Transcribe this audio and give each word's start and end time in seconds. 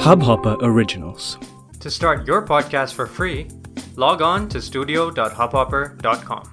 Hubhopper 0.00 0.56
Originals. 0.62 1.36
To 1.80 1.90
start 1.90 2.26
your 2.26 2.40
podcast 2.42 2.94
for 2.94 3.06
free, 3.06 3.48
log 3.96 4.22
on 4.22 4.48
to 4.48 4.62
studio.hubhopper.com. 4.62 6.46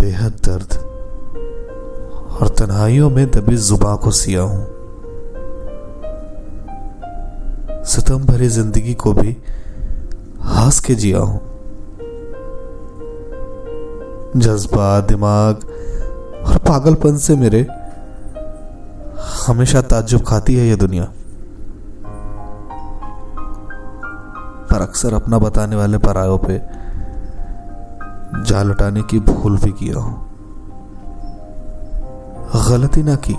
बेहद 0.00 0.38
दर्द 0.46 0.76
और 2.40 2.54
तन्हाइयों 2.58 3.10
में 3.10 3.26
दबी 3.30 3.56
जुबा 3.68 3.94
को 4.04 4.10
सिया 4.20 4.42
हूँ 4.42 4.64
सितम 7.92 8.26
भरी 8.26 8.48
ज़िंदगी 8.48 8.94
को 9.04 9.12
भी 9.12 9.36
हंस 10.54 10.80
के 10.86 10.94
जिया 10.94 11.18
हूँ 11.18 11.40
जज्बा 14.36 15.00
दिमाग 15.08 15.64
और 16.46 16.58
पागलपन 16.68 17.16
से 17.26 17.36
मेरे 17.36 17.66
हमेशा 19.46 19.80
ताज्जुब 19.82 20.22
खाती 20.22 20.54
है 20.54 20.66
ये 20.66 20.76
दुनिया। 20.76 21.04
पर 24.66 24.82
अक्सर 24.82 25.14
अपना 25.14 25.38
बताने 25.38 25.76
वाले 25.76 25.98
परायों 25.98 26.38
पे 26.38 26.58
जाल 28.44 28.70
उठाने 28.70 29.02
की 29.02 29.18
भूल 29.22 29.58
भी 29.58 29.72
किया 29.72 29.98
हूँ। 29.98 30.14
गलती 32.68 33.02
ना 33.02 33.14
की, 33.24 33.36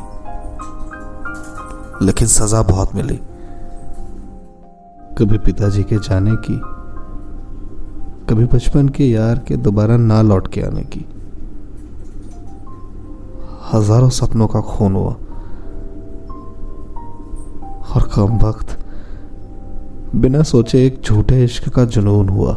लेकिन 2.06 2.28
सजा 2.28 2.62
बहुत 2.62 2.96
मिली। 2.96 3.20
कभी 5.18 5.38
पिताजी 5.38 5.84
के 5.84 5.98
जाने 6.00 6.36
की, 6.46 6.60
कभी 8.30 8.46
बचपन 8.48 8.90
के 8.90 9.06
यार 9.06 9.40
के 9.40 9.58
दोबारा 9.58 9.98
ना 9.98 10.22
लौट 10.22 10.48
के 10.48 10.62
आने 10.62 10.84
की। 10.86 11.06
हज़ारों 13.74 14.10
सपनों 14.12 14.48
का 14.48 14.62
खून 14.62 14.96
हुआ। 14.96 15.16
कम 18.16 18.38
वक्त। 18.38 18.78
बिना 20.16 20.42
सोचे 20.44 20.86
एक 20.86 21.02
झूठे 21.06 21.44
इश्क 21.44 21.70
का 21.70 21.86
जुनून 21.86 22.30
हुआ। 22.30 22.54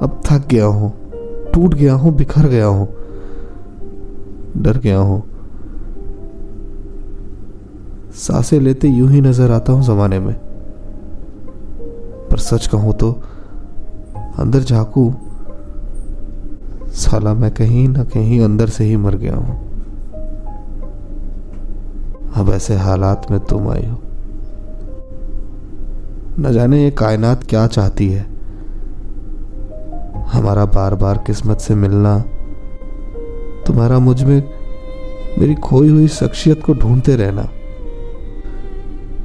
अब 0.00 0.20
थक 0.26 0.46
गया 0.48 0.66
हूँ, 0.66 0.92
टूट 1.54 1.74
गया 1.74 1.94
हूँ, 1.94 2.14
बिखर 2.14 2.46
गया 2.48 2.66
हूँ। 2.66 2.88
डर 4.56 4.78
गया 4.78 4.98
हूँ। 4.98 5.22
साँसें 8.14 8.60
लेते 8.60 8.88
यूँ 8.88 9.08
ही 9.10 9.20
नज़र 9.20 9.50
आता 9.50 9.72
हूँ 9.72 9.82
जमाने 9.82 10.18
में। 10.18 10.34
पर 12.30 12.38
सच 12.38 12.66
कहूँ 12.66 12.94
तो 12.94 13.10
अंदर 14.38 14.60
झाकू, 14.60 15.12
साला 16.94 17.34
मैं 17.34 17.50
कहीं 17.50 17.88
ना 17.88 18.04
कहीं 18.04 18.40
अंदर 18.40 18.68
से 18.68 18.84
ही 18.84 18.96
मर 18.96 19.16
गया 19.16 19.36
हूँ। 19.36 19.69
अब 22.36 22.50
ऐसे 22.50 22.74
हालात 22.76 23.30
में 23.30 23.38
तुम 23.40 23.70
आई 23.70 23.86
हो। 23.86 24.00
न 26.38 26.52
जाने 26.52 26.82
ये 26.84 26.90
कायनात 26.90 27.44
क्या 27.44 27.66
चाहती 27.66 28.08
है। 28.08 28.26
हमारा 30.26 30.64
बार 30.64 30.94
बार 30.94 31.18
किस्मत 31.18 31.58
से 31.58 31.74
मिलना, 31.74 32.18
तुम्हारा 33.66 33.98
मुझमें 33.98 34.42
मेरी 35.38 35.54
खोई 35.54 35.88
हुई 35.88 36.08
शख्सियत 36.08 36.62
को 36.62 36.74
ढूंढते 36.74 37.16
रहना, 37.16 37.48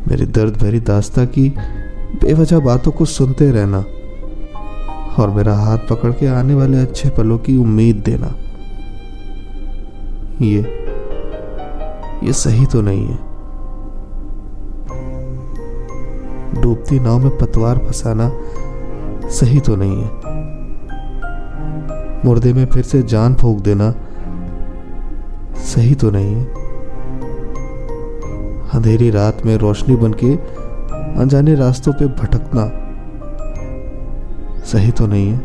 मेरी 0.08 0.26
दर्द 0.26 0.58
भरी 0.58 0.80
दास्ता 0.80 1.26
की 1.26 1.50
बेवजह 2.22 2.59
बातों 2.59 2.92
को 2.92 3.06
सुनते 3.06 3.52
रहना, 3.52 3.83
और 5.20 5.30
मेरा 5.30 5.56
हाथ 5.56 5.88
पकड़ 5.89 6.11
के 6.11 6.28
आने 6.28 6.53
वाले 6.53 6.78
अच्छे 6.78 7.09
पलों 7.09 7.38
की 7.38 7.58
उम्मीद 7.58 8.03
देना। 8.06 8.33
ये 10.42 10.84
ये 12.23 12.33
सही 12.33 12.66
तो 12.66 12.81
नहीं 12.81 13.08
है। 13.08 13.17
डूबती 16.61 16.99
नाव 16.99 17.20
में 17.20 17.37
पतवार 17.37 17.77
फंसाना 17.77 18.31
सही 19.30 19.59
तो 19.59 19.76
नहीं 19.76 20.03
है। 20.03 20.09
मुर्दे 22.25 22.54
में 22.54 22.65
फिर 22.65 22.83
से 22.83 23.02
जान 23.04 23.36
फूक 23.36 23.59
देना 23.59 23.92
सही 25.65 25.95
तो 25.95 26.11
नहीं 26.11 26.36
है। 26.36 26.45
अंधेरी 28.73 29.09
रात 29.09 29.45
में 29.45 29.58
रोशनी 29.58 29.95
बनके 29.95 30.36
अनजाने 31.21 31.55
रास्तों 31.55 31.93
पे 31.93 32.08
भटकना 32.08 32.70
सही 34.64 34.92
तो 34.92 35.08
नहीं 35.08 35.30
है। 35.30 35.37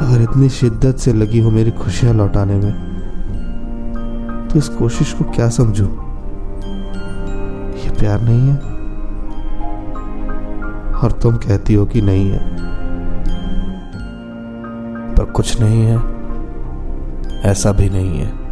अगर 0.00 0.22
इतनी 0.22 0.48
शिद्दत 0.48 0.96
से 0.96 1.12
लगी 1.12 1.40
हो 1.40 1.50
मेरी 1.50 1.70
खुशियाँ 1.70 2.14
लौटाने 2.14 2.54
में। 2.54 2.87
तो 4.52 4.58
इस 4.58 4.68
कोशिश 4.68 5.12
को 5.12 5.24
क्या 5.24 5.48
समझू? 5.48 5.84
ये 7.84 7.90
प्यार 7.90 8.20
नहीं 8.20 8.40
है। 8.40 8.56
और 10.92 11.12
तुम 11.12 11.36
कहती 11.36 11.74
हो 11.74 11.86
कि 11.86 12.02
नहीं 12.02 12.30
है। 12.30 12.56
पर 15.14 15.24
कुछ 15.24 15.60
नहीं 15.60 15.82
है। 15.82 16.18
ऐसा 17.40 17.72
भी 17.72 17.90
नहीं 17.90 18.18
है। 18.18 18.47